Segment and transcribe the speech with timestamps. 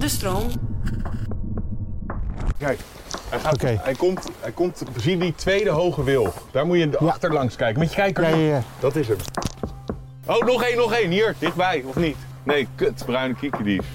[0.00, 0.46] de stroom.
[2.58, 2.80] Kijk,
[3.28, 3.80] hij, gaat, Oké.
[3.82, 6.32] hij, komt, hij komt, zie die tweede hoge wil.
[6.50, 7.80] Daar moet je achterlangs kijken.
[7.80, 8.28] Met je kijker.
[8.28, 8.62] Ja, ja, ja.
[8.78, 9.16] Dat is hem.
[10.26, 11.10] Oh, nog één, nog één.
[11.10, 12.16] Hier, dichtbij, of niet?
[12.42, 13.86] Nee, kut, bruine kiekendief.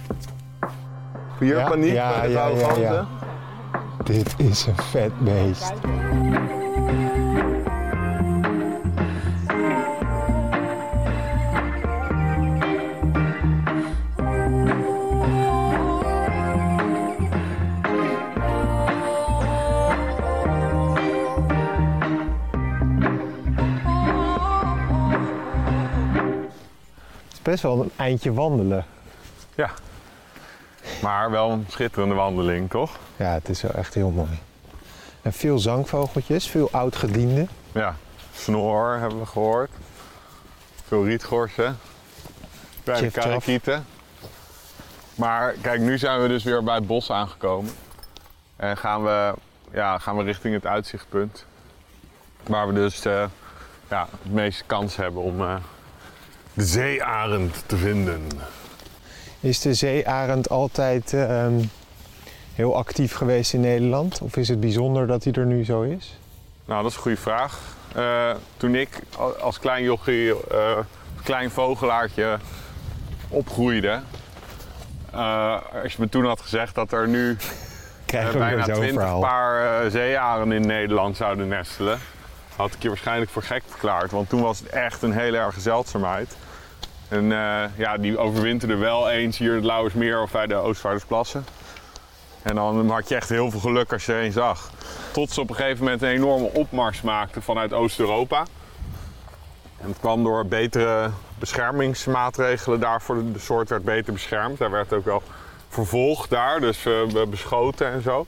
[1.39, 3.07] Hier, Ja, paniek ja, bij de ja, ja, ja.
[4.03, 5.73] Dit is een vet beest.
[27.45, 28.85] Best wel een eindje wandelen.
[29.55, 29.71] Ja.
[31.01, 32.97] Maar wel een schitterende wandeling, toch?
[33.15, 34.39] Ja, het is wel echt heel mooi.
[35.21, 37.49] En veel zangvogeltjes, veel oud-gedienden.
[37.71, 37.95] Ja.
[38.33, 39.71] Snor hebben we gehoord.
[40.87, 41.77] Veel rietgorsen.
[42.83, 43.23] Tjif-tjaf.
[43.23, 43.85] karakieten.
[45.15, 47.71] Maar kijk, nu zijn we dus weer bij het bos aangekomen.
[48.55, 49.33] En gaan we,
[49.71, 51.45] ja, gaan we richting het uitzichtpunt.
[52.43, 53.25] Waar we dus eh,
[53.89, 55.55] ja, het meeste kans hebben om eh,
[56.55, 58.27] de zeearend te vinden.
[59.39, 61.53] Is de zeearend altijd ehm,
[62.53, 64.21] heel actief geweest in Nederland?
[64.21, 66.17] Of is het bijzonder dat hij er nu zo is?
[66.65, 67.59] Nou, dat is een goede vraag.
[67.95, 68.99] Eh, toen ik
[69.39, 70.77] als klein jochie, eh,
[71.23, 72.37] klein vogelaartje
[73.27, 73.99] opgroeide...
[75.11, 77.37] eh, als je me toen had gezegd dat er nu
[78.05, 79.19] Krijgen we bijna weer zo'n 20 verhaal.
[79.19, 81.99] paar zeearenden in Nederland zouden nestelen...
[82.55, 84.11] had ik je waarschijnlijk voor gek verklaard.
[84.11, 86.35] Want toen was het echt een hele erge zeldzaamheid.
[87.07, 91.45] En eh, ja, die overwinterden wel eens hier in het Lauwersmeer of bij de Oostvaardersplassen.
[92.41, 94.71] En dan had je echt heel veel geluk als je er een zag.
[95.11, 98.45] Tot ze op een gegeven moment een enorme opmars maakten vanuit Oost-Europa.
[99.77, 101.09] En het kwam door betere
[101.39, 103.31] beschermingsmaatregelen daarvoor.
[103.33, 104.57] De soort werd beter beschermd.
[104.57, 105.23] Daar werd ook wel
[105.69, 108.25] vervolgd daar, dus eh, beschoten en zo.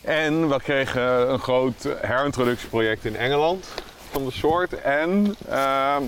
[0.00, 3.68] En we kregen een groot herintroductieproject in Engeland
[4.10, 4.80] van de soort.
[4.80, 6.02] En ehm,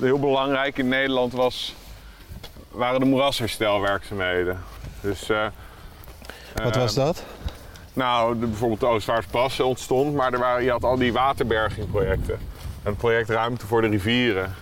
[0.00, 1.74] heel belangrijk in Nederland was,
[2.70, 4.58] waren de moerasherstelwerkzaamheden.
[5.00, 5.46] Dus, eh,
[6.62, 7.24] Wat was eh, dat?
[7.92, 12.38] nou, de, bijvoorbeeld de Oostvaardersplassen ontstond, maar er waren, je had al die waterbergingprojecten.
[12.82, 14.54] Het project Ruimte voor de Rivieren.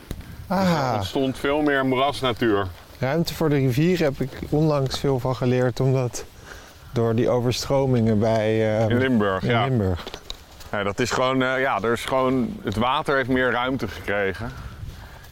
[0.48, 2.66] Er Ah, ontstond veel meer moerasnatuur.
[2.98, 6.24] ruimte voor de rivier heb ik onlangs veel van geleerd, omdat
[6.92, 9.64] door die overstromingen bij ehm, In Limburg, in ja.
[9.64, 10.04] Limburg.
[10.72, 14.52] Ja, dat is gewoon, eh, ja, er is gewoon, het water heeft meer ruimte gekregen.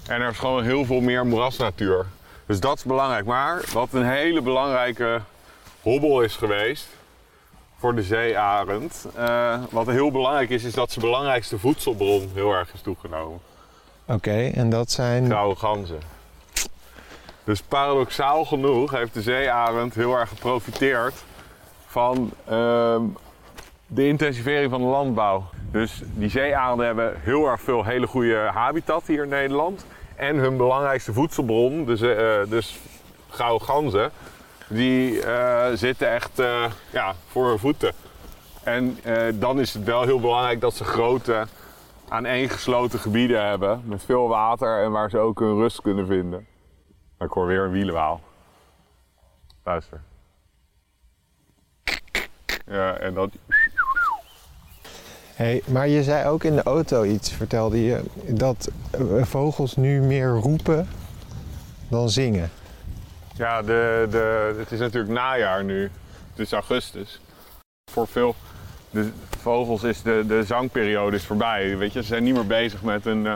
[0.08, 2.06] En er is gewoon heel veel meer moerasnatuur.
[2.46, 3.24] Dus dat is belangrijk.
[3.24, 5.20] Maar wat een hele belangrijke
[5.82, 6.86] hobbel is geweest
[7.78, 9.06] voor de zeearend.
[9.16, 13.40] eh, wat heel belangrijk is, is dat zijn belangrijkste voedselbron heel erg is toegenomen.
[14.06, 15.26] Oké, en dat zijn...
[15.26, 16.00] Grauwe ganzen.
[17.44, 21.14] Dus paradoxaal genoeg heeft de zeearend heel erg geprofiteerd
[21.86, 23.02] van ehm,
[23.86, 25.44] de intensivering van de landbouw.
[25.70, 29.84] Dus die zeearenden hebben heel erg veel hele goede habitat hier in Nederland.
[30.18, 32.78] En hun belangrijkste voedselbron, dus, eh, dus
[33.28, 34.10] gouden ganzen,
[34.68, 37.92] die eh, zitten echt eh, ja, voor hun voeten.
[38.62, 38.98] En
[39.34, 41.46] dan is het wel heel belangrijk dat ze grote
[42.08, 46.46] aaneengesloten gebieden hebben met veel water en waar ze ook hun rust kunnen vinden.
[47.18, 48.20] Ik hoor weer een wielenwaal.
[49.64, 50.00] Luister.
[52.66, 53.30] Ja, en dat.
[55.38, 60.00] Hey, maar je zei ook in de auto iets, vertelde je, dat eh, vogels nu
[60.00, 60.88] meer roepen
[61.88, 62.50] dan zingen.
[63.34, 65.82] Ja, de, de, het is natuurlijk najaar nu.
[66.30, 67.20] Het is augustus.
[67.90, 68.34] Voor veel
[68.90, 69.10] de
[69.40, 71.76] vogels is de, de zangperiode is voorbij.
[71.76, 73.34] Weet je, ze zijn niet meer bezig met een, eh,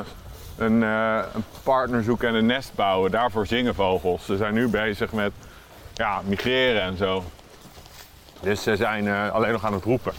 [0.57, 3.11] een, eh, een partner zoeken en een nest bouwen.
[3.11, 4.25] Daarvoor zingen vogels.
[4.25, 5.33] Ze zijn nu bezig met
[5.95, 7.25] ja, migreren en zo.
[8.41, 10.13] Dus ze zijn alleen nog aan het roepen.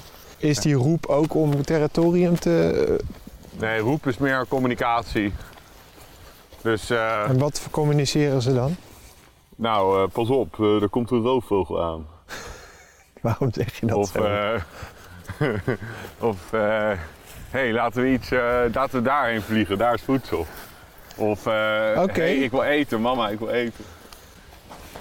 [0.44, 2.98] Is die roep ook om territorium te...
[3.59, 5.34] Nee, roep is meer communicatie.
[6.62, 8.76] Dus, eh, en wat communiceren ze dan?
[9.56, 12.07] nou, eh, pas op, eh, er komt een roofvogel aan.
[13.22, 14.57] Waarom zeg je dat Of, zo?
[16.30, 16.92] of eh,
[17.50, 18.30] hey, laten we iets,
[18.74, 20.45] laten we daarheen vliegen, daar is voedsel.
[21.16, 23.86] Of, hey, ik wil eten, mama, ik wil eten.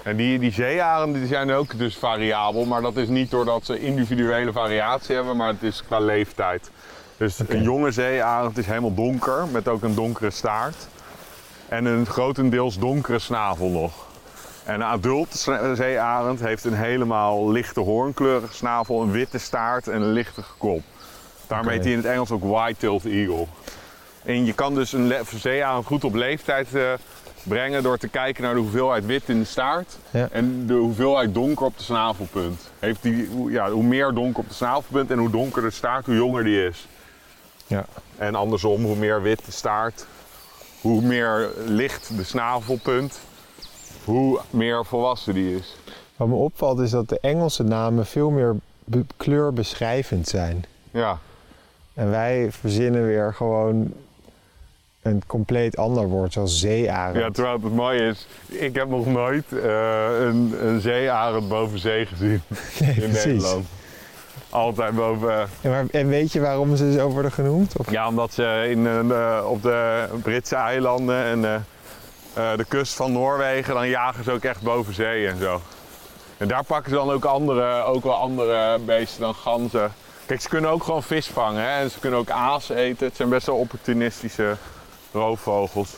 [0.03, 3.79] En die, die zeearenden die zijn ook dus variabel, maar dat is niet doordat ze
[3.79, 6.71] individuele variatie hebben, maar het is qua leeftijd.
[7.17, 10.87] Dus een jonge zeearend is helemaal donker, met ook een donkere staart.
[11.69, 13.93] En een grotendeels donkere snavel nog.
[14.63, 20.11] En een adult zeearend heeft een helemaal lichte hoornkleurige snavel, een witte staart en een
[20.11, 20.81] lichte kop.
[21.47, 21.75] Daarom Oké.
[21.75, 23.47] heet hij in het Engels ook white-tailed eagle.
[24.25, 26.91] En je kan dus een zeearend goed op leeftijd eh,
[27.43, 30.27] brengen door te kijken naar de hoeveelheid wit in de staart Ja.
[30.31, 32.69] en de hoeveelheid donker op de snavelpunt.
[32.79, 36.05] Heeft die, hoe- ja, hoe meer donker op de snavelpunt en hoe donkerder de staart,
[36.05, 36.87] hoe jonger die is.
[37.67, 37.85] Ja.
[38.17, 40.05] En andersom, hoe meer wit de staart,
[40.81, 43.19] hoe meer licht de snavelpunt,
[44.03, 45.75] hoe meer volwassen die is.
[46.15, 50.65] Wat me opvalt is dat de Engelse namen veel meer be- kleurbeschrijvend zijn.
[50.91, 51.17] Ja,
[51.93, 53.93] En wij verzinnen weer gewoon
[55.03, 57.17] een compleet ander woord, zoals zeearend.
[57.17, 62.05] ja terwijl het mooie is, ik heb nog nooit eh, een, een zeearend boven zee
[62.05, 62.41] gezien
[62.79, 63.65] Nee, in Nederland.
[64.53, 65.49] Altijd boven.
[65.61, 67.77] En, maar, en weet je waarom ze zo worden genoemd?
[67.77, 67.91] Of?
[67.91, 71.55] Ja, omdat ze in, eh, op de Britse eilanden en eh,
[72.51, 75.61] eh, de kust van Noorwegen, dan jagen ze ook echt boven zee en zo.
[76.37, 79.91] En daar pakken ze dan ook, andere, ook wel andere beesten dan ganzen.
[80.25, 81.81] Kijk, ze kunnen ook gewoon vis vangen hè?
[81.81, 83.07] en ze kunnen ook aas eten.
[83.07, 84.55] Het zijn best wel opportunistische
[85.13, 85.97] roofvogels.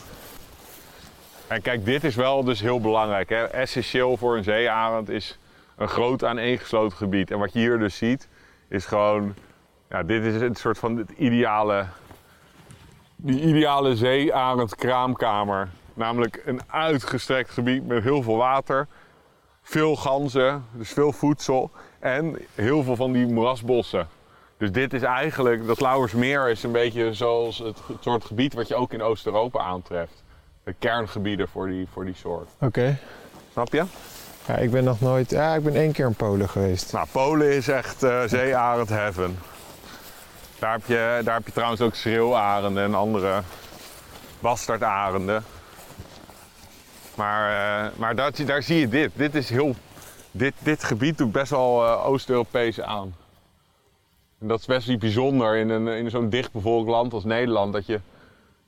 [1.46, 3.28] En kijk, dit is wel dus heel belangrijk.
[3.28, 3.44] Hè?
[3.44, 5.38] Essentieel voor een zeearend is
[5.76, 7.30] een groot aaneengesloten gebied.
[7.30, 8.28] En wat je hier dus ziet,
[8.68, 9.34] is gewoon
[9.88, 11.86] ja, dit is een soort van het ideale,
[13.16, 15.68] die ideale zeearend kraamkamer.
[15.94, 18.86] Namelijk een uitgestrekt gebied met heel veel water,
[19.62, 24.08] veel ganzen, dus veel voedsel en heel veel van die moerasbossen.
[24.58, 28.68] Dus dit is eigenlijk, dat Lauwersmeer is een beetje zoals het, het soort gebied wat
[28.68, 30.22] je ook in Oost-Europa aantreft.
[30.64, 32.48] De kerngebieden voor die, voor die soort.
[32.60, 32.98] Oké.
[33.52, 33.84] Snap je?
[34.46, 35.30] Ja, ik ben nog nooit...
[35.30, 36.92] Ja, ik ben één keer in Polen geweest.
[36.92, 39.38] Nou, Polen is echt eh zeearend heaven.
[40.58, 43.42] Daar heb, je, daar heb je trouwens ook schreeuwarenden en andere
[44.40, 45.44] bastaardarenden.
[47.14, 49.10] Maar, eh, maar daar, daar zie je dit.
[49.14, 49.74] Dit, is heel,
[50.30, 53.14] dit, dit gebied doet best wel eh, Oost-Europees aan.
[54.40, 57.72] En dat is best wel bijzonder in, een, in zo'n dichtbevolkt land als Nederland.
[57.72, 58.00] Dat je,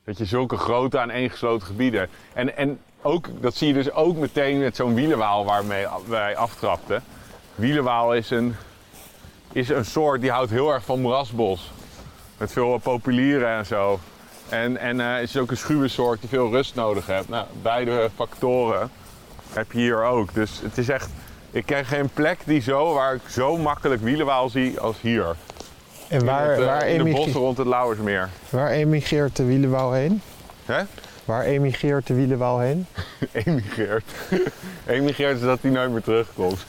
[0.04, 2.12] dat je zulke grote aaneengesloten gebieden hebt.
[2.32, 7.02] En, en ook, dat zie je dus ook meteen met zo'n wielenwaal waarmee wij aftrapten.
[7.54, 8.54] Wielenwaal is een,
[9.52, 11.70] is een soort die houdt heel erg van moerasbos.
[12.38, 14.00] Met veel populieren en zo.
[14.48, 17.28] En, en eh, is ook een schuwe soort die veel rust nodig heeft.
[17.28, 18.90] Nou, beide factoren
[19.52, 20.34] heb je hier ook.
[20.34, 21.10] Dus het is echt...
[21.50, 25.36] Ik ken geen plek die zo, waar ik zo makkelijk wielenwaal zie als hier.
[26.08, 28.28] En In waar, het, eh, waar, in de bossen rond het Lauwersmeer.
[28.50, 30.22] waar emigreert de wielenwouw heen?
[30.64, 30.82] Hè?
[31.24, 32.86] Waar emigreert de wielenwouw heen?
[33.44, 34.04] Emigreert.
[34.86, 36.66] Emigreert is dat hij nooit meer terugkomt.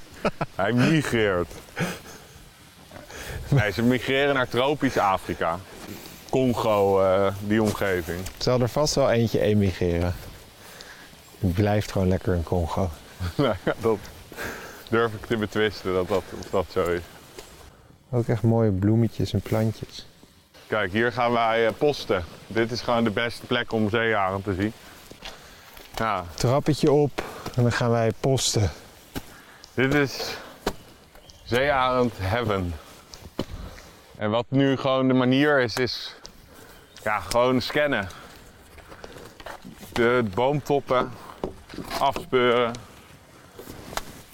[0.54, 1.48] hij migreert.
[3.48, 5.58] Nee, ze migreren naar tropisch Afrika.
[6.30, 8.18] Congo, eh, die omgeving.
[8.38, 10.14] Zal er vast wel eentje emigreren.
[11.38, 12.90] Het blijft gewoon lekker in Congo.
[13.34, 13.98] nou ja, dat
[14.88, 17.00] durf ik te betwisten dat dat, of dat zo is.
[18.14, 20.06] Ook echt mooie bloemetjes en plantjes.
[20.66, 22.24] Kijk, hier gaan wij eh, posten.
[22.46, 24.72] Dit is gewoon de beste plek om zeearend te zien.
[25.94, 27.22] Ja, Trappetje op
[27.54, 28.70] en dan gaan wij posten.
[29.74, 30.36] Dit is
[31.44, 32.74] zeearend heaven.
[34.16, 36.14] En wat nu gewoon de manier is, is
[37.02, 38.08] ja, gewoon scannen.
[39.92, 41.12] De boomtoppen
[41.98, 42.72] afspeuren.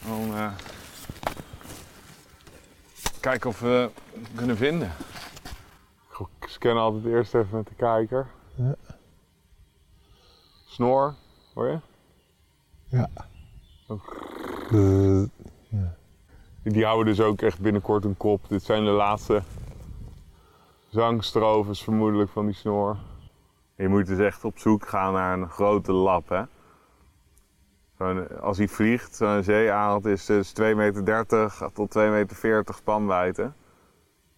[0.04, 0.50] Dan, eh,
[3.28, 4.92] kijken of we het kunnen vinden.
[6.18, 8.26] Ik scan altijd eerst even met de kijker.
[8.54, 8.74] Ja.
[10.66, 11.14] Snor,
[11.54, 11.78] hoor je?
[12.84, 13.08] Ja.
[16.62, 18.48] Die houden dus ook echt binnenkort een kop.
[18.48, 19.42] Dit zijn de laatste
[20.88, 22.96] zangstrovers vermoedelijk van die snor.
[23.74, 26.28] Je moet dus echt op zoek gaan naar een grote lap.
[26.28, 26.42] Hè?
[28.40, 33.52] Als hij vliegt, zo'n zeearend is dus 2,30 meter tot 2,40 meter spanwijdte.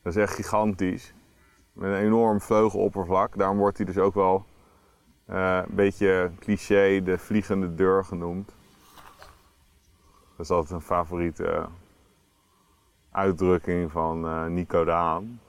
[0.02, 1.14] Dat is echt gigantisch.
[1.72, 3.38] Met een enorm vleugeloppervlak.
[3.38, 4.44] Daarom wordt hij dus ook wel
[5.26, 8.54] eh, een beetje cliché de vliegende deur genoemd.
[10.36, 11.66] Dat is altijd een favoriete
[13.10, 15.40] uitdrukking van eh, Nico Daan.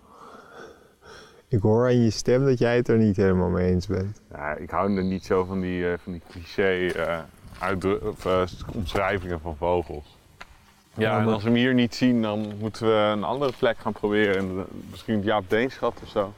[1.47, 4.21] Ik hoor aan je stem dat jij het er niet helemaal mee eens bent.
[4.31, 7.19] Ja, ik hou er niet zo van die, eh, van die cliché eh,
[8.01, 8.41] of, eh,
[8.73, 10.17] omschrijvingen van vogels.
[10.93, 13.91] Ja, en als we hem hier niet zien, dan moeten we een andere plek gaan
[13.93, 14.35] proberen.
[14.35, 16.33] In de- misschien het Jaap Deenschat of zo.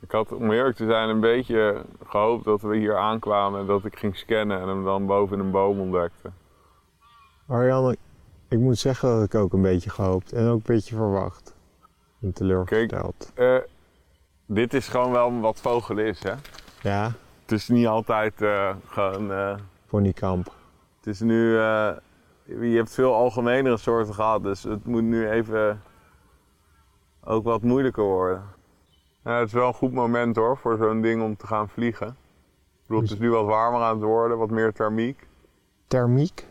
[0.00, 3.84] Ik had, om eerlijk te zijn, een beetje gehoopt dat we hier aankwamen en dat
[3.84, 6.30] ik ging scannen en hem dan boven in een boom ontdekte.
[7.44, 7.96] Marianne,
[8.48, 11.54] ik moet zeggen dat ik ook een beetje gehoopt en ook een beetje verwacht.
[12.22, 13.30] En teleurgesteld.
[13.34, 13.56] Eh,
[14.46, 16.32] dit is gewoon wel wat vogel is, hè?
[16.82, 19.32] Ja, Het is niet altijd eh, gewoon...
[19.32, 19.54] eh,
[19.86, 20.52] ponykamp.
[20.96, 21.90] Het is nu, eh,
[22.44, 25.82] je hebt veel algemenere soorten gehad, dus het moet nu even
[27.24, 28.42] ook wat moeilijker worden.
[29.24, 32.16] Ja, het is wel een goed moment hoor, voor zo'n ding om te gaan vliegen.
[32.86, 35.26] bedoel, het is nu wat warmer aan het worden, wat meer thermiek.
[35.86, 36.46] Thermiek?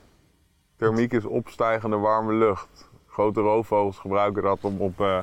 [0.77, 2.89] Thermiek is opstijgende warme lucht.
[3.07, 5.19] Grote roofvogels gebruiken dat om, op, eh,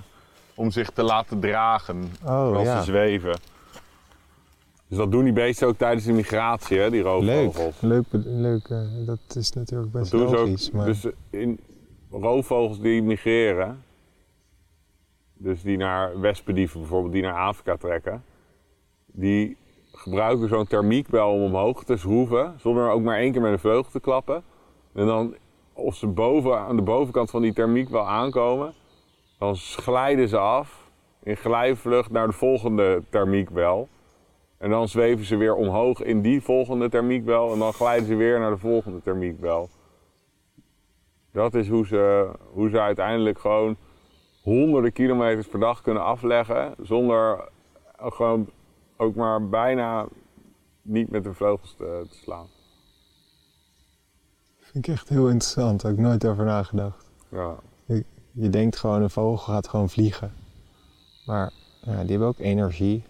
[0.55, 2.79] om zich te laten dragen Oh als ja.
[2.79, 3.52] ze zweven.
[4.93, 7.45] Dus dat doen die beesten ook tijdens de migratie, hè, die Leuk.
[7.45, 7.81] roofvogels.
[7.81, 10.69] Leuk, be- leuk eh, dat is natuurlijk best Dat logisch.
[10.69, 10.75] ook.
[10.75, 10.87] maar...
[10.87, 11.61] Dus in
[12.11, 13.83] roofvogels die migreren,
[15.35, 18.25] dus die naar wespendieven bijvoorbeeld, die naar Afrika trekken,
[19.07, 19.57] die
[19.93, 23.91] gebruiken zo'n thermiekbel om omhoog te schroeven, zonder ook maar één keer met een vleugel
[23.91, 24.43] te klappen.
[24.95, 25.35] En dan,
[25.73, 28.73] als ze boven, aan de bovenkant van die thermiekbel aankomen,
[29.39, 30.91] dan glijden ze af
[31.23, 33.89] in glijvlucht naar de volgende thermiekbel.
[34.63, 38.39] En dan zweven ze weer omhoog in die volgende thermiekbel en dan glijden ze weer
[38.39, 39.69] naar de volgende thermiekbel.
[41.33, 43.77] Dat is hoe ze, hoe ze uiteindelijk gewoon
[44.43, 47.49] honderden kilometers per dag kunnen afleggen zonder
[47.97, 48.51] gewoon
[48.97, 50.07] ook maar bijna
[50.83, 52.47] niet met de vleugels te, te slaan.
[54.59, 55.83] Vind ik echt heel interessant.
[55.83, 57.11] Heb ik nooit over nagedacht.
[57.29, 57.57] Ja.
[58.33, 60.33] Je denkt gewoon, een vogel gaat gewoon vliegen.
[61.27, 63.05] Maar ja, die hebben ook energie.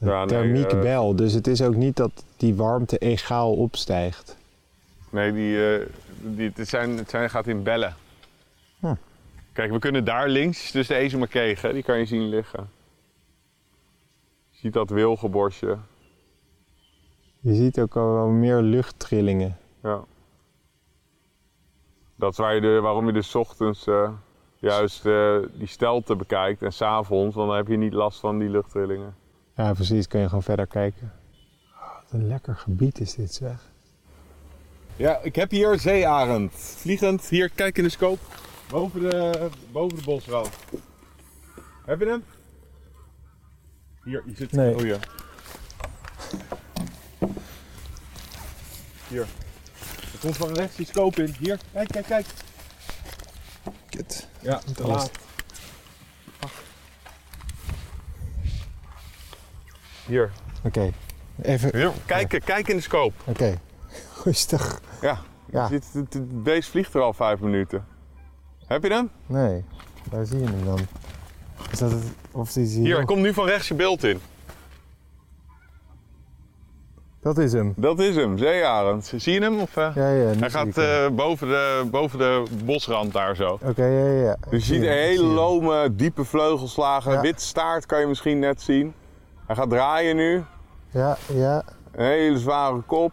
[0.00, 1.16] Ja, thermiek eh, bel.
[1.16, 4.36] Dus het is ook niet dat die warmte egaal opstijgt.
[5.10, 5.86] Nee, die, eh,
[6.20, 7.94] die, het, zijn, het zijn, gaat in bellen.
[8.78, 8.94] Hm.
[9.52, 12.68] Kijk, we kunnen daar links, dus de ezemakegen, die kan je zien liggen.
[14.50, 15.78] Je ziet dat wilgenbosje.
[17.40, 19.56] Je ziet ook al wel meer luchttrillingen.
[19.82, 20.00] Ja.
[22.16, 24.10] Dat is waar je de, waarom je dus ochtends eh,
[24.58, 25.02] juist
[25.52, 29.14] die stelte bekijkt en s'avonds, dan heb je niet last van die luchttrillingen.
[29.54, 30.06] Ja, precies.
[30.06, 31.12] Kun je gewoon verder kijken.
[31.72, 33.68] Oh, wat een lekker gebied is dit zeg.
[34.96, 36.52] Ja, ik heb hier zeearend.
[36.54, 38.20] Vliegend, hier, kijk in de scope.
[38.68, 40.50] Boven de, boven de bosrand.
[41.84, 42.24] Heb je hem?
[44.04, 44.52] Hier, je zit...
[44.52, 44.74] Nee.
[44.74, 44.98] Oh ja.
[49.08, 49.26] Hier.
[50.12, 51.34] Er komt van rechts die scope in.
[51.38, 52.26] Hier, kijk, kijk, kijk.
[53.88, 54.28] Kut.
[54.40, 55.10] Ja, te laat.
[60.10, 60.30] Hier.
[60.64, 60.90] Oké.
[61.42, 61.76] Even.
[61.76, 61.92] Hier.
[62.06, 63.14] Kijk, kijk in de scope.
[63.24, 63.58] Oké.
[64.24, 64.80] Rustig.
[65.00, 65.18] Ja.
[65.50, 65.68] Ja.
[65.68, 67.84] Het, het beest vliegt er al vijf minuten.
[68.66, 69.10] Heb je hem?
[69.26, 69.64] Nee.
[70.10, 70.78] Waar zie je hem dan?
[71.70, 72.02] Is dat het?
[72.30, 74.20] Of is Hier, hij komt nu van rechts je beeld in.
[77.20, 77.72] Dat is hem.
[77.76, 79.12] Dat is hem, zeearend.
[79.16, 79.60] Zie je hem?
[79.60, 79.90] Of, eh?
[79.94, 80.32] Ja, ja.
[80.38, 83.58] Hij gaat eh, boven, de, boven de bosrand daar zo.
[83.62, 84.36] Oké, ja, ja, ja.
[84.50, 87.12] Dus je ziet een hele lome, diepe vleugelslagen.
[87.12, 87.20] Ja.
[87.20, 88.94] Wit staart kan je misschien net zien.
[89.50, 90.44] Hij gaat draaien nu.
[90.90, 91.62] Ja, ja.
[91.92, 93.12] Een hele zware kop.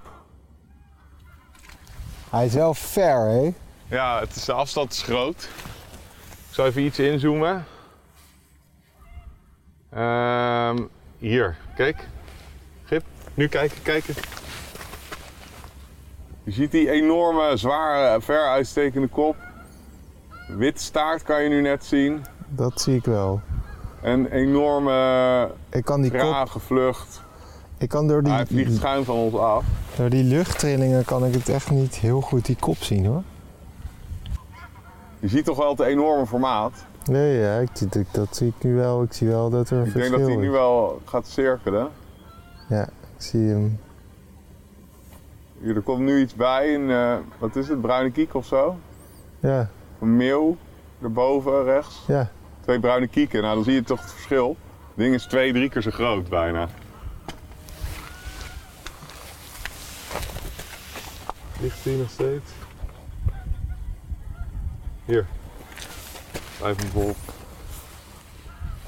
[2.30, 3.54] Hij is wel ver, hè?
[3.88, 5.50] Ja, het is, de afstand is groot.
[6.24, 7.66] Ik zal even iets inzoomen.
[9.90, 10.84] Ehm,
[11.18, 12.08] hier, kijk.
[12.84, 13.04] Gip,
[13.34, 14.14] nu kijken, kijken.
[16.44, 19.36] Je ziet die enorme, zware, ver uitstekende kop.
[20.48, 22.26] Wit staart kan je nu net zien.
[22.48, 23.42] Dat zie ik wel.
[24.02, 27.22] Een enorme, Ik kan die kop, vlucht.
[27.78, 29.66] ik kan door die, Hij vliegt schuin van ons af.
[29.98, 33.22] door die luchttrillingen kan ik het echt niet heel goed die kop zien, hoor.
[35.20, 36.86] Je ziet toch wel het enorme formaat.
[37.06, 39.04] Nee, ja, ik, zie- dat, zie ik nu wel.
[39.04, 40.44] Ik zie wel dat er een Ik denk verschil dat hij is.
[40.44, 41.88] nu wel gaat cirkelen.
[42.70, 42.90] Ja, ik
[43.24, 43.80] zie hem.
[45.62, 48.76] Hier, er komt nu iets bij, een, eh, wat is het, bruine kiek of zo?
[49.40, 49.70] Ja,
[50.02, 50.58] Een meeuw,
[51.02, 52.04] erboven rechts.
[52.08, 52.30] ja.
[52.68, 54.58] Twee bruine kieken, nou dan zie je toch het verschil.
[54.88, 56.68] Het ding is twee, drie keer zo groot bijna.
[61.60, 62.52] Ligt hij nog steeds?
[65.06, 65.26] Hier.
[66.58, 67.16] Blijf hem vol.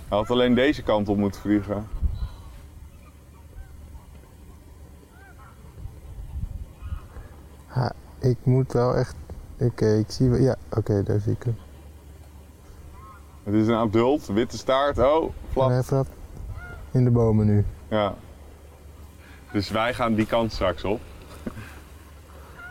[0.08, 1.88] Hij had alleen deze kant op moeten vliegen.
[7.68, 9.16] Ha, ik moet wel echt...
[9.60, 10.40] Oké, ik zie wel...
[10.40, 11.69] Ja, oké, daar zie ik hem.
[13.50, 14.98] Het is een adult, witte staart.
[14.98, 15.70] Oh, flap.
[15.70, 16.10] hij flapt
[16.92, 17.66] in de bomen nu.
[17.88, 18.14] Ja.
[19.52, 21.00] Dus wij gaan die kant straks op.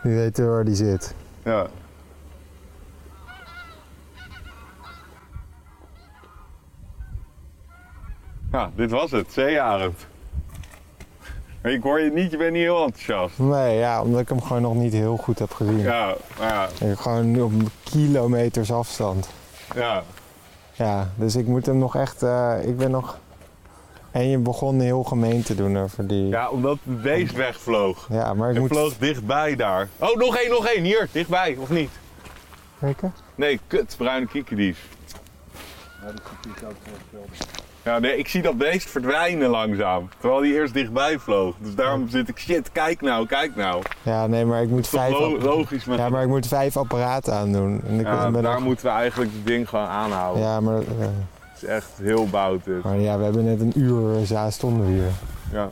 [0.02, 1.14] Nu weten we waar die zit.
[1.44, 1.66] Ja.
[8.52, 10.06] Ja, dit was het, zeearend.
[11.62, 13.38] Maar Ik hoor je niet, je bent niet heel enthousiast.
[13.38, 15.78] Nee, ja, omdat ik hem gewoon nog niet heel goed heb gezien.
[15.78, 19.28] Ja, maar ja, gewoon nu op kilometers afstand.
[19.74, 20.02] ja.
[20.78, 22.22] Ja, dus ik moet hem nog echt...
[22.22, 23.18] eh, ik ben nog...
[24.10, 26.28] En je begon heel gemeen te doen over die...
[26.28, 28.06] ja, omdat het beest wegvloog.
[28.10, 28.68] Ja, maar ik moet...
[28.68, 29.88] vloog dichtbij daar.
[29.96, 31.90] Oh, nog één, nog één, hier, dichtbij, of niet?
[32.80, 33.12] Kijken?
[33.34, 34.88] Nee, kut, bruine kiekendief.
[36.02, 36.12] Ja,
[37.96, 40.08] nee, ik zie dat beest verdwijnen langzaam.
[40.18, 41.54] Terwijl hij eerst dichtbij vloog.
[41.58, 43.82] Dus daarom zit ik, shit, kijk nou, kijk nou.
[44.02, 47.34] Ja, nee, maar ik moet vijf, lo- logisch met ja, maar ik moet vijf apparaten
[47.34, 47.80] aandoen.
[47.86, 50.42] En ik Ja, ben daar nog- moeten we eigenlijk het ding gewoon aanhouden.
[50.42, 50.86] ja, maar, eh,
[51.40, 52.82] Het is echt heel bout dit.
[52.82, 55.10] maar ja, we hebben net een uur eh, za stonden we hier.
[55.52, 55.68] Ja.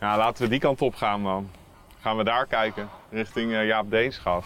[0.00, 1.48] ja, laten we die kant op gaan dan.
[2.00, 4.44] Gaan we daar kijken, richting eh, Jaap Deenschap.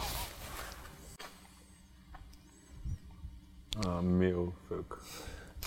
[3.87, 4.97] Ah, meeuw, fuck.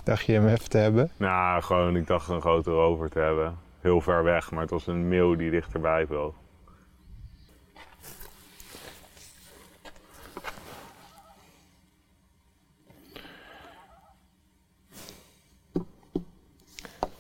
[0.04, 1.12] Dacht je hem even te hebben?
[1.18, 3.58] Nou, gewoon, ik dacht een grote rover te hebben.
[3.80, 6.34] Heel ver weg, maar het was een meeuw die dichterbij vloog.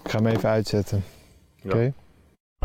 [0.04, 1.04] Ik ga hem even uitzetten.
[1.56, 1.70] Ja.
[1.70, 1.94] Oké.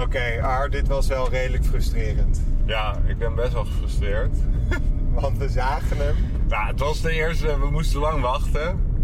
[0.00, 2.42] Oké, Ar, dit was wel redelijk frustrerend.
[2.64, 4.36] Ja, ik ben best wel gefrustreerd.
[5.20, 6.14] Want we zagen hem.
[6.48, 8.95] Nou, het was de eerste, we moesten lang wachten.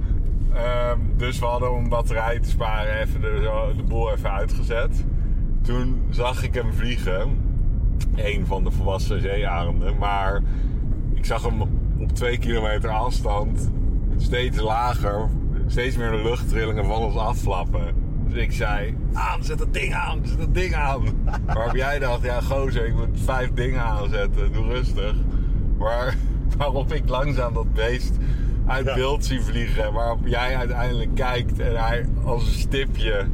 [0.55, 5.05] Ehm, dus we hadden om batterij te sparen even de, de boel even uitgezet.
[5.63, 7.51] Toen zag ik hem vliegen.
[8.17, 9.99] Een van de volwassen zeearenden.
[9.99, 10.43] Maar
[11.15, 11.61] ik zag hem
[11.99, 13.71] op twee kilometer afstand
[14.17, 15.29] steeds lager,
[15.67, 17.95] steeds meer de luchttrillingen van ons afflappen.
[18.29, 21.03] Dus ik zei, aan, zet dat ding aan, zet dat ding aan.
[21.47, 25.15] Waarop jij dacht, ja gozer, ik moet vijf dingen aanzetten, doe rustig.
[25.79, 26.17] Maar
[26.57, 28.17] waarop ik langzaam dat beest
[28.67, 28.95] uit Ja.
[28.95, 29.93] beeld zie vliegen.
[29.93, 33.25] Waarop jij uiteindelijk kijkt en hij als een stipje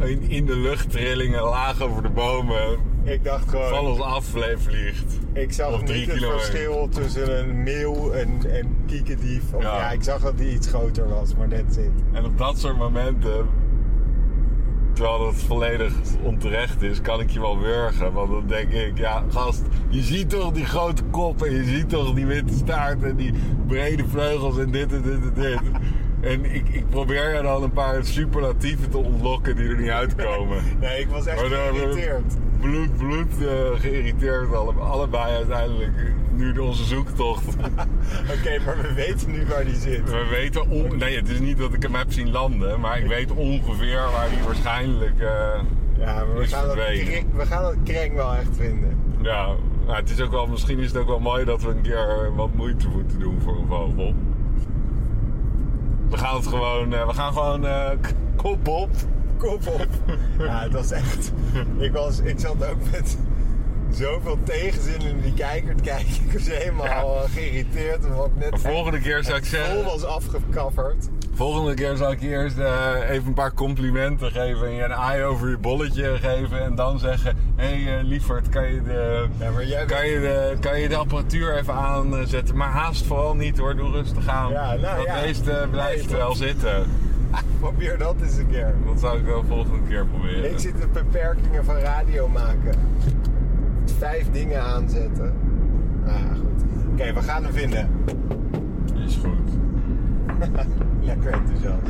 [0.00, 4.24] in, in de luchttrillingen laag over de bomen Ik dacht van gewoon, ons af
[4.56, 5.18] vliegt.
[5.32, 9.42] ik zag niet het verschil tussen een meeuw en een kiekendief.
[9.52, 9.76] Of, Ja.
[9.76, 9.90] ja.
[9.90, 11.90] ik zag dat die iets groter was, maar that's it.
[12.12, 13.46] En op dat soort momenten,
[14.94, 18.12] terwijl dat volledig onterecht is, kan ik je wel wurgen.
[18.12, 21.88] Want dan denk ik, ja gast, je ziet toch die grote kop en je ziet
[21.88, 23.32] toch die witte staart en die
[23.66, 25.60] brede vleugels en dit en dit en dit.
[26.20, 30.62] En ik, ik probeer je dan een paar superlatieven te ontlokken die er niet uitkomen.
[30.80, 32.34] Nee, ik was echt Maar geïrriteerd.
[32.64, 35.90] Bloed, bloed eh, geïrriteerd, alle, allebei uiteindelijk.
[36.32, 37.56] Nu onze zoektocht.
[38.38, 40.10] Oké, maar we weten nu waar die zit.
[40.10, 40.96] We weten on...
[40.96, 44.30] Nee, het is niet dat ik hem heb zien landen, maar ik weet ongeveer waar
[44.30, 45.20] hij waarschijnlijk.
[45.20, 45.60] eh,
[45.98, 46.68] Ja, maar we gaan,
[47.36, 48.98] we gaan dat kreng wel echt vinden.
[49.22, 49.46] ja,
[49.86, 52.32] nou, het is ook wel, misschien is het ook wel mooi dat we een keer
[52.34, 54.14] wat moeite moeten doen voor een vogel.
[56.10, 57.90] We gaan het gewoon, eh, we gaan gewoon eh,
[58.36, 58.90] kop op.
[59.44, 59.86] Kop op.
[60.38, 61.32] Ja, het was echt...
[61.78, 63.16] Ik, was, ik zat ook met
[63.90, 66.08] zoveel tegenzin in die kijker te kijken.
[66.26, 67.22] Ik was helemaal Ja.
[67.22, 68.04] eh, geïrriteerd.
[68.04, 71.08] Omdat net De volgende keer zou ik zeggen, was afgekafferd.
[71.34, 74.94] volgende keer zou ik je eerst eh, even een paar complimenten geven en je een
[74.94, 79.26] aai over je bolletje geven en dan zeggen, hé hey, eh, lieverd, kan je de...
[79.38, 82.56] Ja, maar jij Kan je, de, kan je de apparatuur even aanzetten?
[82.56, 84.52] Maar haast vooral niet hoor, doe rustig aan.
[84.52, 85.20] Ja, nou dat ja.
[85.20, 86.86] meeste blijft Nee, wel zitten.
[87.60, 88.74] Probeer dat eens een keer.
[88.86, 90.50] Dat zou ik wel de volgende keer proberen.
[90.50, 92.74] Ik zit de beperkingen van radio maken.
[93.98, 95.32] Vijf dingen aanzetten.
[96.04, 96.64] Nou ja, goed.
[96.92, 97.90] Oké, we gaan hem vinden.
[99.06, 99.50] Is goed.
[101.06, 101.88] Lekker enthousiast.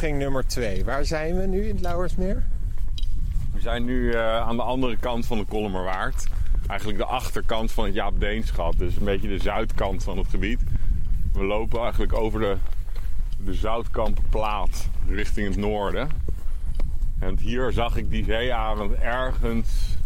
[0.00, 0.84] Poging nummer 2.
[0.84, 2.42] Waar zijn we nu in het Lauwersmeer?
[3.52, 6.26] We zijn nu eh, aan de andere kant van de Kolmerwaard.
[6.66, 8.78] Eigenlijk de achterkant van het Jaap Deenschap.
[8.78, 10.60] Dus een beetje de zuidkant van het gebied.
[11.32, 12.56] We lopen eigenlijk over de,
[13.44, 16.08] de Zoutkampenplaat richting het noorden.
[17.18, 19.96] En hier zag ik die zeearend ergens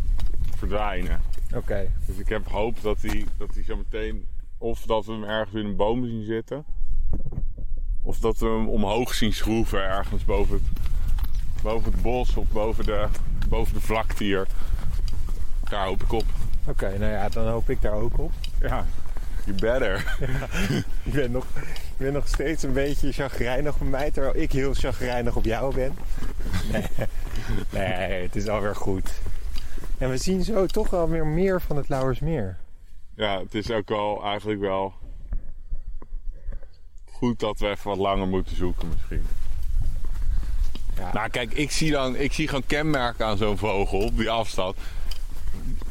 [0.56, 1.20] verdwijnen.
[1.54, 1.90] Oké.
[2.06, 4.26] Dus ik heb hoop dat hij dat hij zo meteen...
[4.58, 6.64] Of dat we hem ergens in een boom zien zitten.
[8.06, 10.82] Of dat we hem omhoog zien schroeven ergens boven het,
[11.62, 13.06] boven het bos of boven de,
[13.48, 14.46] boven de vlakte hier.
[15.68, 16.24] Daar hoop ik op.
[16.66, 18.32] Oké, nou ja, dan hoop ik daar ook op.
[18.60, 18.86] Ja,
[19.44, 20.16] you better.
[21.02, 24.74] Ik ben nog, ik ben nog steeds een beetje chagrijnig op mij, terwijl ik heel
[24.74, 25.96] chagrijnig op jou ben.
[26.72, 26.84] Nee,
[27.70, 29.12] nee het is alweer goed.
[29.98, 32.56] En we zien zo toch wel weer meer van het Lauwersmeer.
[33.14, 34.94] Ja, het is ook wel eigenlijk wel
[37.24, 39.22] goed dat we even wat langer moeten zoeken misschien.
[40.96, 41.12] Ja.
[41.12, 44.76] Nou kijk, ik zie dan ik zie gewoon kenmerken aan zo'n vogel op die afstand.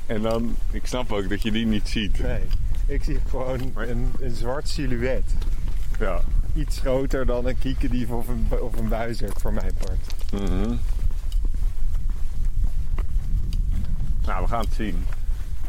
[0.06, 2.20] En dan, ik snap ook dat je die niet ziet.
[2.20, 2.42] Nee,
[2.86, 5.24] ik zie gewoon een, een zwart silhouet.
[6.00, 6.22] Ja.
[6.56, 10.42] Iets groter dan een kiekendief of een, of een buizerd voor mijn part.
[10.44, 10.76] Mhm.
[14.26, 15.06] Nou, we gaan het zien.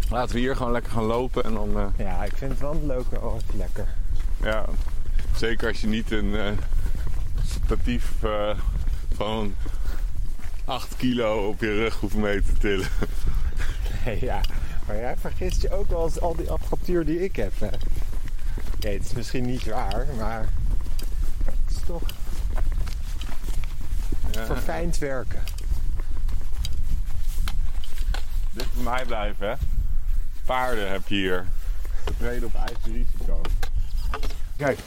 [0.09, 3.35] Laten we hier gewoon lekker gaan lopen en dan, eh, Ja, ik vind het wel
[3.37, 3.87] echt lekker.
[4.43, 4.65] ja,
[5.37, 6.51] zeker als je niet een eh,
[7.65, 8.59] statief eh,
[9.15, 9.55] van
[10.65, 12.89] 8 kilo op je rug hoeft mee te tillen.
[14.05, 14.41] Nee, ja.
[14.87, 17.53] Maar jij vergist je ook wel eens al die apparatuur die ik heb.
[17.61, 17.67] Hè?
[18.75, 20.49] Oké, het is misschien niet waar, maar
[21.45, 22.03] het is toch
[24.33, 25.43] Ja, verfijnd werken.
[28.51, 29.55] dit bij mij blijven, hè.
[30.45, 31.47] Paarden heb je hier.
[32.21, 33.41] Reden op eigen risico.
[34.57, 34.79] Kijk,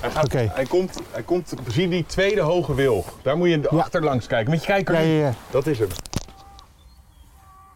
[0.00, 3.06] hij, gaat, hij, komt, hij komt, zie die tweede hoge wilg.
[3.22, 3.78] Daar moet je Ja.
[3.78, 4.50] achterlangs kijken.
[4.50, 5.34] Met je kijker Ja, ja, ja.
[5.50, 5.88] Dat is hem.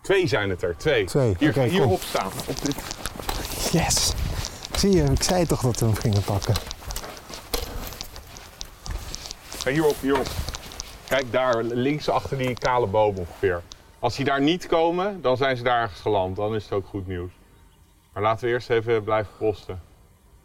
[0.03, 1.05] Twee zijn het er, twee.
[1.05, 1.63] Twee, Hier, kom.
[1.63, 2.31] hierop staan.
[2.49, 2.77] Op dit.
[3.73, 4.13] Yes!
[4.77, 6.55] Zie je, ik zei toch dat we hem gingen pakken.
[9.59, 10.27] Ga hierop, hierop.
[11.09, 13.63] Kijk daar, links achter die kale boom ongeveer.
[13.99, 16.37] Als die daar niet komen, dan zijn ze daar ergens geland.
[16.37, 17.31] Dan is het ook goed nieuws.
[18.13, 19.81] Maar laten we eerst even blijven posten.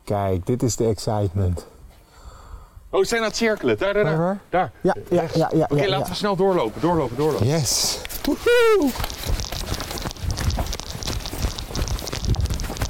[0.06, 1.65] Kijk, dit is de excitement.
[2.89, 3.78] Oh, zijn aan het cirkelen.
[3.78, 4.18] Daar, daar, daar.
[4.18, 4.39] Waar?
[4.50, 4.72] Daar.
[4.82, 5.68] Ja, ja, ja, ja.
[5.70, 6.08] Oké, laten ja.
[6.08, 6.82] we snel doorlopen.
[6.82, 7.48] Doorlopen, doorlopen.
[7.48, 8.00] Yes!
[8.24, 8.91] Woehoe!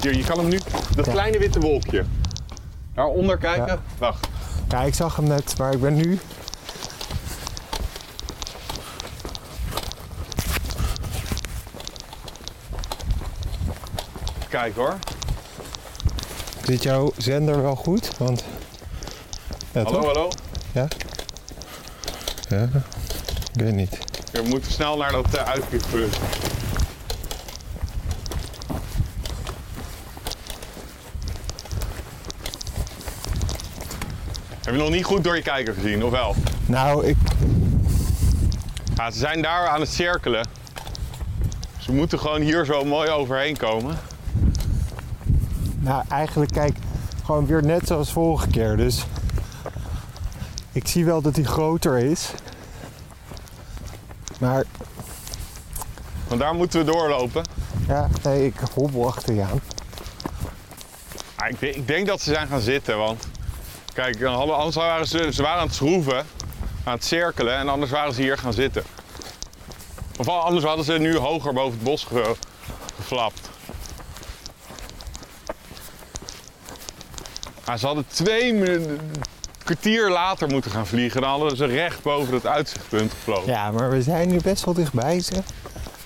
[0.01, 0.59] Hier, je kan hem nu...
[0.95, 2.05] Dat kleine witte wolkje.
[2.93, 3.81] Daaronder kijken.
[3.97, 4.27] Wacht.
[4.69, 6.19] Ja, ik zag hem net, maar ik ben nu...
[14.49, 14.97] Kijk hoor.
[16.65, 18.17] Zit jouw zender wel goed?
[18.17, 18.43] Want...
[19.71, 20.05] Ja, Hallo, toch?
[20.05, 20.29] hallo.
[20.71, 20.87] Ja?
[22.49, 22.69] Ja?
[23.53, 23.97] Ik weet niet.
[24.31, 25.47] We moeten snel naar dat uh.
[34.63, 36.35] Heb je nog niet goed door je kijker gezien, of wel?
[36.65, 37.17] Nou, ik...
[38.95, 40.47] Ja, ze zijn daar aan het cirkelen.
[41.77, 43.97] Ze moeten gewoon hier zo mooi overheen komen.
[45.85, 46.77] Nou, eigenlijk kijk,
[47.25, 48.77] gewoon weer net zoals vorige keer.
[48.77, 49.05] Dus
[50.71, 52.29] ik zie wel dat hij groter is.
[54.39, 54.63] Maar
[56.27, 57.43] Want daar moeten we doorlopen.
[57.87, 59.61] ja, nee, ik hobbel achter je aan.
[61.35, 63.27] Ah, ik, denk, ik denk dat ze zijn gaan zitten, want
[63.93, 66.25] kijk, anders waren ze, ze waren aan het schroeven,
[66.83, 68.83] aan het cirkelen en anders waren ze hier gaan zitten.
[70.17, 72.35] Of anders hadden ze nu hoger boven het bos ge-
[72.95, 73.44] geflapt.
[77.65, 78.79] Ah, ze hadden twee
[79.63, 83.51] kwartier later moeten gaan vliegen, dan hadden ze recht boven het uitzichtpunt gevlogen.
[83.51, 85.43] Ja, maar we zijn nu best wel dichtbij ze.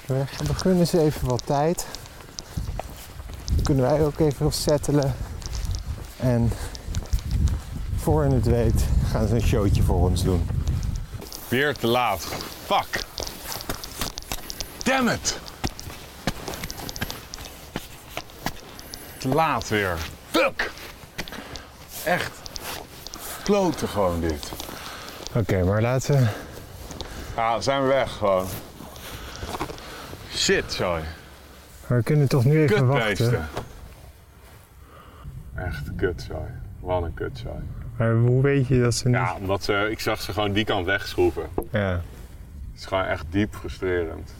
[0.06, 1.86] We begunnen ze even wat tijd.
[3.54, 5.16] Dan kunnen wij ook even settelen.
[6.18, 6.52] En
[7.96, 10.48] voor je het weet gaan ze een showtje voor ons doen.
[11.48, 12.28] Weer te laat.
[12.66, 13.04] Fuck.
[14.84, 15.40] Damn it.
[19.18, 19.98] Te laat weer.
[20.32, 20.69] Fuck.
[22.10, 22.42] Echt.
[23.44, 24.52] Kloten gewoon dit.
[25.36, 26.28] Oké, maar laten we...
[27.36, 28.48] Ja, zijn we weg gewoon.
[30.36, 31.04] Shit, sorry.
[31.88, 33.50] Maar we kunnen toch nu even wachten.
[35.56, 36.52] Echt kut, sorry.
[36.80, 37.64] Wat een kut, sorry.
[37.98, 39.16] Maar hoe weet je dat ze niet...
[39.16, 41.50] Ja, omdat ze, ik zag ze gewoon die kant wegschroeven.
[41.72, 41.92] Ja.
[42.72, 44.34] Het is gewoon echt diep frustrerend.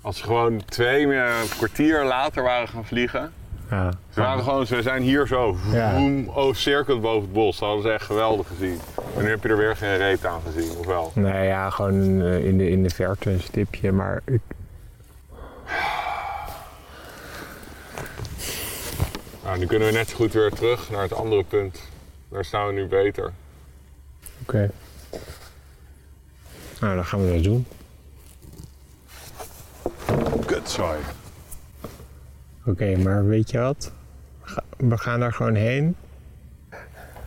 [0.00, 3.32] Als ze gewoon twee meer, een kwartier later waren gaan vliegen.
[3.70, 3.90] Ja.
[4.14, 5.94] Ze, waren gewoon, ze zijn hier zo, Ja.
[5.94, 7.58] boem, oh, cirkeld boven het bos.
[7.58, 8.78] Dat hadden ze echt geweldig gezien.
[9.16, 11.10] En nu heb je er weer geen reet aan gezien, of wel?
[11.14, 14.40] Nee, ja, gewoon eh, in de, in de verte een stipje, maar ik...
[19.44, 21.82] Nou, nu kunnen we net zo goed weer terug naar het andere punt.
[22.28, 23.32] Daar staan we nu beter.
[24.42, 24.70] Oké.
[26.80, 27.66] Nou, dan gaan we dat doen.
[30.46, 30.98] Kutzooi.
[32.66, 33.92] Oké, maar weet je wat?
[34.42, 35.96] We ga- We gaan daar gewoon heen.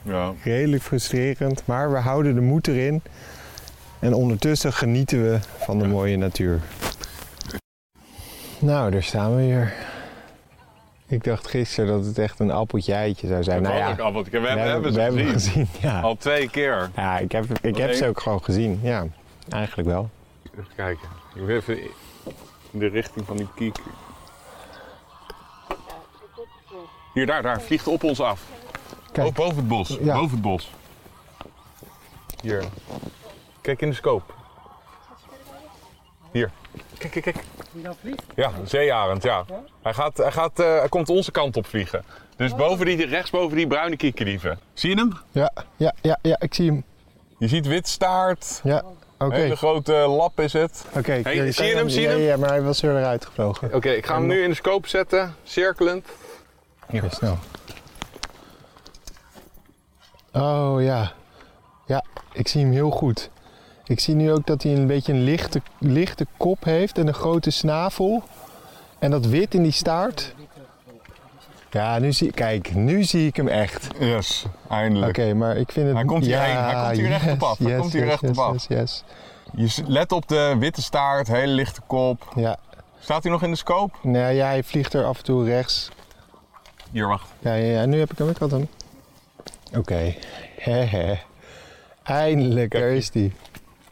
[0.01, 0.33] Ja.
[0.43, 3.01] Redelijk frustrerend, maar we houden de moed erin.
[3.99, 6.59] En ondertussen genieten we van de mooie natuur.
[8.59, 9.73] Nou, daar staan we weer.
[11.07, 13.61] Ik dacht gisteren dat het echt een appeltje eitje zou zijn.
[13.61, 15.65] Nou ja, want we, hebben, hebben ze we hebben gezien.
[15.67, 15.67] gezien.
[15.89, 16.89] Ja, Al twee keer.
[16.95, 18.79] ja ik heb, ik heb ze ook gewoon gezien.
[18.83, 19.05] Ja,
[19.49, 20.09] eigenlijk wel.
[20.53, 21.07] Even kijken.
[21.35, 21.77] Ik wil even
[22.71, 23.77] in de richting van die kiek.
[27.13, 27.61] Hier, daar, daar.
[27.61, 28.41] Vliegt op ons af.
[29.11, 29.27] Kijk.
[29.27, 29.97] Oh, boven het bos.
[30.01, 30.13] Ja.
[30.13, 30.71] Boven het bos.
[32.41, 32.63] Hier.
[33.61, 34.33] Kijk in de scope.
[36.31, 36.51] Hier.
[36.97, 37.43] Kijk, kijk, kijk.
[38.35, 39.45] Ja, een zeearend, ja.
[39.81, 42.05] Hij, gaat, hij, gaat, eh, hij komt onze kant op vliegen.
[42.35, 44.59] Dus boven die, rechts boven die bruine kiekerdieven.
[44.73, 45.13] Zie je hem?
[45.31, 46.83] Ja, ja, ja, ja, ik zie hem.
[47.37, 48.61] Je ziet wit staart.
[48.63, 48.83] Ja,
[49.17, 49.35] oké.
[49.35, 50.85] Hele grote lap is het.
[50.97, 52.23] Oké, Hey, je zie je hem, zie je ja, hem?
[52.23, 53.73] Ja, maar hij was er eruit gevlogen.
[53.73, 55.35] Oké, ik ga hem nu in de scope zetten.
[55.43, 56.07] Cirkelend.
[56.91, 57.37] Oké, snel.
[60.31, 61.11] Oh ja.
[61.85, 63.29] Ja, ik zie hem heel goed.
[63.85, 67.13] Ik zie nu ook dat hij een beetje een lichte, lichte kop heeft en een
[67.13, 68.23] grote snavel.
[68.99, 70.33] En dat wit in die staart.
[71.71, 73.87] Ja, nu zie, kijk, nu zie ik hem echt.
[73.99, 75.17] Yes, eindelijk.
[75.17, 75.95] Oké, maar ik vind het...
[75.95, 78.09] Hij komt hierheen, ja, hij komt hier recht op af, hij yes, komt hier yes,
[78.09, 78.67] recht op yes, af.
[78.67, 79.03] Yes,
[79.55, 79.75] yes.
[79.75, 82.31] Je let op de witte staart, hele lichte kop.
[82.35, 82.57] Ja,
[82.99, 83.97] Staat hij nog in de scope?
[84.01, 85.89] nou ja, hij vliegt er af en toe rechts.
[86.93, 87.27] Hier, wacht.
[87.39, 88.67] Ja, ja, ja, nu heb ik hem, ik had hem.
[89.77, 90.15] Oké,
[90.57, 91.19] hehe.
[92.03, 93.33] Eindelijk, daar is hij.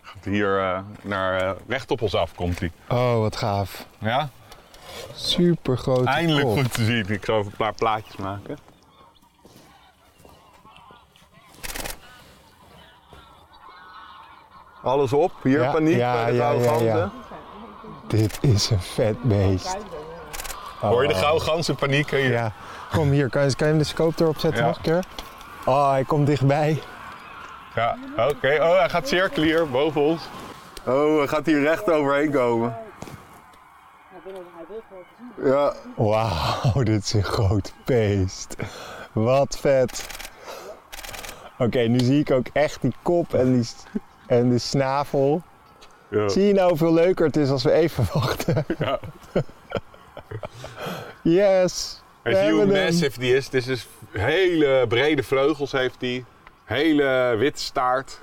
[0.02, 2.72] Gaat hier eh, naar recht op ons af komt hij.
[2.90, 3.86] Oh, wat gaaf.
[4.00, 4.30] Ja?
[5.14, 6.58] Super grote Eindelijk kop.
[6.58, 7.10] goed te zien.
[7.10, 8.58] Ik zal even een paar plaatjes maken.
[14.84, 16.88] Alles op, hier Ja, paniek ja, bij de ja, gouden ja, ganzen.
[16.88, 17.12] ja.
[18.08, 19.78] Dit is een vet beest.
[20.80, 22.10] Hoor je de gouden ganzen paniek?
[22.12, 22.32] Hier.
[22.32, 22.52] Ja,
[22.92, 24.68] kom hier, kan je, kan je hem de scope erop zetten Ja.
[24.68, 25.04] nog een keer?
[25.66, 26.82] Oh, hij komt dichtbij.
[27.76, 28.58] Ja, oké.
[28.62, 30.22] Oh, hij gaat cirkelen hier boven ons.
[30.86, 32.78] Oh, hij gaat hier recht overheen komen.
[35.44, 38.56] Ja, Wauw, dit is een groot beest.
[39.12, 40.08] Wat vet.
[41.58, 43.68] Oké, nu zie ik ook echt die kop en, die,
[44.28, 45.42] en de snavel.
[46.08, 46.30] ja.
[46.30, 48.66] Zie je nou hoeveel leuker het is als we even wachten?
[48.78, 49.00] Ja.
[51.24, 52.02] Yes.
[52.24, 53.46] En zie je hoe massive die is.
[53.46, 56.26] Het is dus hele brede vleugels heeft hij.
[56.64, 58.22] Hele witte staart.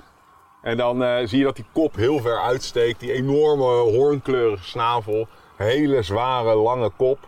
[0.61, 2.99] En dan eh, zie je dat die kop heel ver uitsteekt.
[2.99, 5.27] Die enorme hoornkleurige snavel.
[5.55, 7.19] Hele zware lange kop.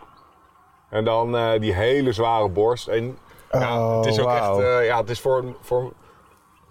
[0.90, 2.88] En dan eh, die hele zware borst.
[2.88, 3.18] En
[3.52, 4.60] ja, Oh, het is ook wauw.
[4.60, 4.68] echt...
[4.80, 5.94] eh, ja, het is voor, voor...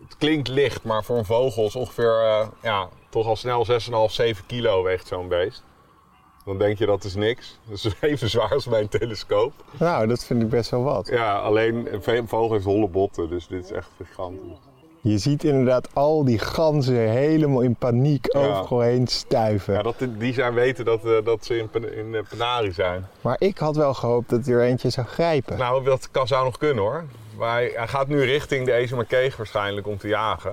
[0.04, 2.48] Het klinkt licht, maar voor een vogel is ongeveer...
[2.62, 3.74] ja, toch al snel 6,5,
[4.12, 5.62] 7 kilo weegt zo'n beest.
[6.50, 7.58] Dan denk je dat is niks.
[7.68, 9.52] Dat is even zwaar als bij een telescoop.
[9.78, 11.08] Nou, dat vind ik best wel wat.
[11.08, 14.58] Ja, alleen een vogel heeft holle botten, dus dit is echt gigantisch.
[15.00, 18.40] Je ziet inderdaad al die ganzen helemaal in paniek Ja.
[18.40, 19.74] overal heen stuiven.
[19.74, 23.06] Ja, dat, die zijn weten dat, eh, dat ze in, in eh, Penarie zijn.
[23.20, 25.58] Maar ik had wel gehoopt dat hij er eentje zou grijpen.
[25.58, 27.04] Nou, dat kan, zou nog kunnen hoor.
[27.36, 30.52] Maar hij, hij gaat nu richting de Ezemerkeeg waarschijnlijk om te jagen.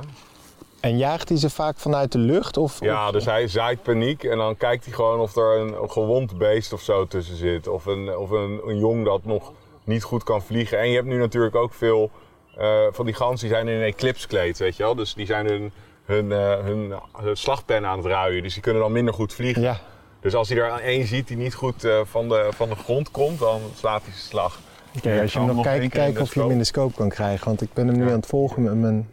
[0.79, 2.57] En jaagt hij ze vaak vanuit de lucht?
[2.57, 5.89] Of, Ja, of- dus hij zaait paniek en dan kijkt hij gewoon of er een,
[5.89, 7.67] gewond beest of zo tussen zit.
[7.67, 9.51] Of een, of een, een jong dat nog
[9.83, 10.79] niet goed kan vliegen.
[10.79, 12.11] En je hebt nu natuurlijk ook veel
[12.57, 14.95] eh, van die ganzen die zijn in een eclipskleed, weet je wel.
[14.95, 15.71] Dus die zijn hun,
[16.05, 18.43] hun, eh, hun, hun slagpen aan het ruien.
[18.43, 19.61] Dus die kunnen dan minder goed vliegen.
[19.61, 19.79] Ja,
[20.19, 23.11] Dus als hij er één ziet die niet goed eh, van, de, van de grond
[23.11, 24.59] komt, dan slaat hij zijn slag.
[24.97, 26.89] Oké, als je hem nog kijkt, kijken of je hem in de scope.
[26.91, 27.45] scope kan krijgen.
[27.47, 28.09] Want ik ben hem nu Ja.
[28.09, 29.09] aan het volgen met mijn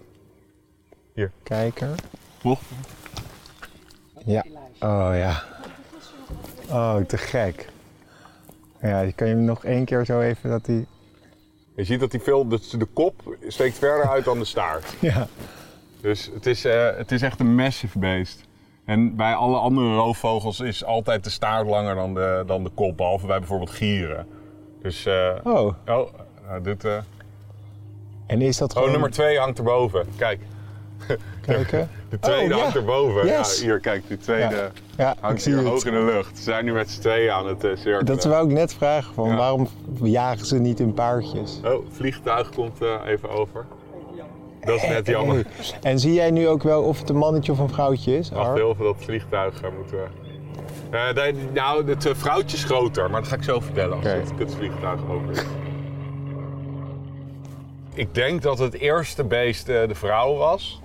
[1.15, 1.31] Hier.
[1.43, 1.95] kijker.
[2.43, 2.61] Toch?
[4.25, 4.45] Ja.
[4.81, 5.43] Oh ja.
[6.71, 7.69] Oh, te gek.
[8.81, 10.87] Ja, kan je hem nog één keer zo even dat hij...
[11.77, 14.95] Je ziet dat hij veel, de, de kop steekt verder uit dan de staart.
[15.01, 15.27] Ja.
[16.01, 18.45] Dus het is, eh, het is echt een massive beest.
[18.85, 22.97] En bij alle andere roofvogels is altijd de staart langer dan de, dan de kop,
[22.97, 24.27] behalve bij bijvoorbeeld gieren.
[24.83, 26.09] Dus, eh, Oh, oh,
[26.47, 26.99] nou, dit, eh,
[28.27, 28.91] en is dat oh, gewoon...
[28.91, 30.07] nummer twee hangt erboven.
[30.17, 30.41] Kijk,
[31.47, 31.89] Kijken.
[32.09, 32.63] de tweede Oh, ja.
[32.63, 33.27] hangt erboven.
[33.27, 33.59] Yes.
[33.59, 34.71] Ja, hier, kijk, de tweede Ja.
[34.97, 35.67] Ja, ik hangt hier het.
[35.67, 36.37] hoog in de lucht.
[36.37, 38.05] Ze zijn nu met z'n tweeën aan het uh, cirkelen.
[38.07, 39.69] Dat wou ik net vragen, van waarom
[40.03, 41.61] jagen ze niet in paardjes?
[41.65, 43.65] Oh, vliegtuig komt eh, even over.
[44.61, 45.35] Dat is net jammer.
[45.35, 45.45] Hey.
[45.91, 48.31] En zie jij nu ook wel of het een mannetje of een vrouwtje is?
[48.31, 50.05] Wacht heel veel dat vliegtuig eh, moeten we.
[50.97, 54.07] Eh, nee, nou, het eh, vrouwtje is groter, maar dat ga ik zo vertellen als
[54.07, 54.15] Oké.
[54.15, 55.43] het, het vliegtuig over is.
[57.95, 60.81] Ik denk dat het eerste beest eh, de vrouw was.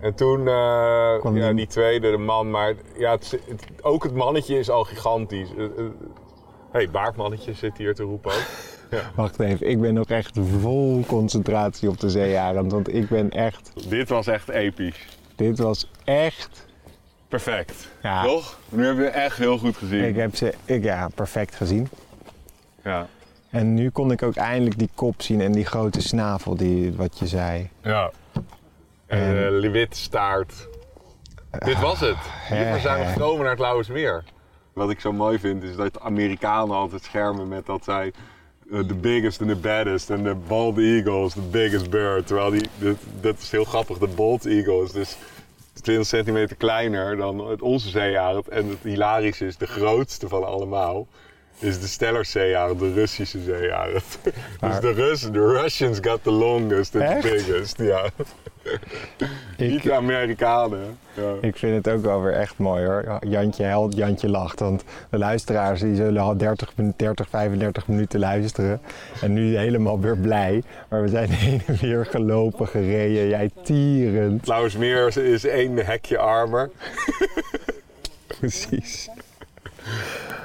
[0.00, 2.50] En toen eh, Kwam ja, die- die tweede de man.
[2.50, 5.48] Maar ja, het, het- ook het mannetje is al gigantisch.
[5.56, 5.64] Hé,
[6.72, 8.46] hey, baardmannetje zit hier te roepen ook.
[9.16, 12.72] Wacht even, ik ben nog echt vol concentratie op de zeearend.
[12.72, 13.72] Want ik ben echt...
[13.88, 15.06] Dit was echt episch.
[15.36, 16.66] Dit was echt...
[17.28, 17.88] Perfect.
[18.02, 18.22] Ja.
[18.24, 18.58] Toch?
[18.68, 20.04] Nu hebben we echt heel goed gezien.
[20.04, 21.88] Ik heb ze ik, ja, perfect gezien.
[22.84, 23.06] Ja.
[23.50, 27.18] En nu kon ik ook eindelijk die kop zien en die grote snavel, die, wat
[27.18, 27.68] je zei.
[27.82, 28.10] Ja.
[29.08, 30.68] En uh, wit staart.
[31.50, 32.16] Dit was het.
[32.48, 34.24] Hiervoor zijn we genomen naar het Lauwersmeer.
[34.72, 38.12] Wat ik zo mooi vind is dat de Amerikanen altijd schermen met dat zij
[38.70, 42.26] eh, the biggest and the baddest en de bald eagle is the biggest bird.
[42.26, 45.16] Terwijl die, dat, dat is heel grappig, de bald eagle is dus
[45.82, 48.48] 20 centimeter kleiner dan het onze zeearend.
[48.48, 51.06] En het hilarische is de grootste van allemaal.
[51.58, 54.18] Is de stellerzeearend, de Russische zeearend.
[54.60, 57.22] dus de Russen, de Russians got the longest and Echt?
[57.22, 57.78] the biggest.
[57.78, 58.04] Ja.
[59.56, 60.98] Niet de Amerikanen.
[61.14, 61.32] Ja.
[61.40, 63.18] ik vind het ook wel weer echt mooi hoor.
[63.20, 64.60] Jantje helpt, Jantje lacht.
[64.60, 68.80] Want de luisteraars die zullen al 30, min- 30 35 minuten luisteren.
[69.20, 70.62] En nu helemaal weer blij.
[70.88, 73.28] Maar we zijn heen en weer gelopen, gereden.
[73.28, 74.46] Jij tierend.
[74.46, 76.70] Lauwersmeer is één hekje armer.
[78.26, 79.08] Precies.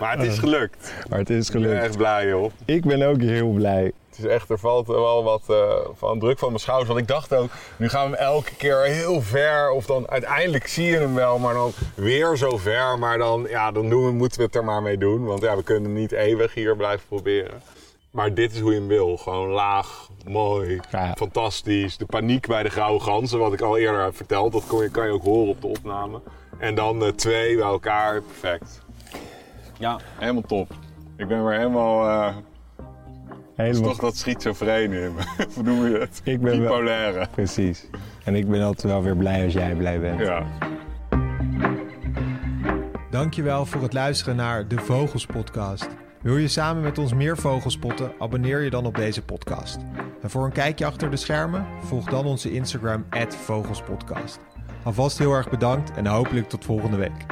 [0.04, 0.94] Maar het is gelukt.
[1.10, 1.84] Maar het is Ik ben gelukt.
[1.84, 2.52] echt blij joh.
[2.66, 3.92] Ik ben ook heel blij.
[4.10, 6.88] Het is echt, er valt wel wat eh, van druk van mijn schouders.
[6.89, 9.72] Want ik dacht ook, nu gaan we hem elke keer heel ver.
[9.72, 13.00] Of dan uiteindelijk zie je hem wel, maar dan weer zo ver.
[13.00, 15.26] Maar dan, ja, dan doen we, moeten we het er maar mee doen.
[15.26, 17.62] Want ja, we kunnen niet eeuwig hier blijven proberen.
[18.12, 19.18] Maar dit is hoe je hem wil.
[19.18, 21.13] Gewoon laag, mooi, Ja.
[21.18, 21.98] fantastisch.
[21.98, 24.52] De paniek bij de grauwe ganzen, wat ik al eerder heb verteld.
[24.52, 26.22] Dat kon je, kan je ook horen op de opname.
[26.60, 28.82] En dan eh, twee bij elkaar, perfect.
[29.80, 30.72] Ja, helemaal top.
[31.18, 32.08] Ik ben weer helemaal...
[32.10, 32.36] eh, het
[33.68, 35.22] is Helemaal toch dat schizofrene in me.
[35.56, 36.22] Hoe noem je het?
[36.24, 37.28] Ik ben wel- Bipolaire.
[37.32, 37.86] precies.
[38.24, 40.20] En ik ben altijd wel weer blij als jij blij bent.
[40.20, 40.44] Ja.
[43.10, 45.88] Dankjewel voor het luisteren naar de Vogels Podcast.
[46.22, 48.12] Wil je samen met ons meer vogels spotten?
[48.20, 49.78] Abonneer je dan op deze podcast.
[50.22, 54.40] En voor een kijkje achter de schermen, volg dan onze Instagram @vogelspodcast.
[54.84, 57.26] Alvast heel erg bedankt en hopelijk tot volgende week.